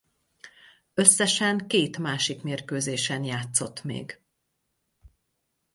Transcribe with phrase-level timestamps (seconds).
[0.93, 4.21] Összesen két másik mérkőzésen játszott még.